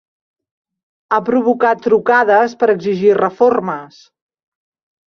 Ha 1.11 1.19
provocat 1.27 1.85
trucades 1.89 2.57
per 2.65 2.73
exigir 2.77 3.17
reformes. 3.23 4.05